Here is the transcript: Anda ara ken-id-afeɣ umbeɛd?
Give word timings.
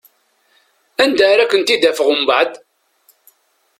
Anda 1.03 1.25
ara 1.33 1.49
ken-id-afeɣ 1.51 2.07
umbeɛd? 2.13 2.51